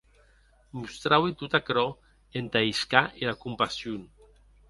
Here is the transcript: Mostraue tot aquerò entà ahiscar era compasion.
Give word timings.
Mostraue 0.77 1.29
tot 1.41 1.57
aquerò 1.59 1.83
entà 2.41 2.61
ahiscar 2.63 3.05
era 3.25 3.37
compasion. 3.45 4.01